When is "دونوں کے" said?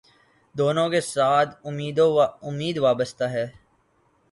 0.55-1.01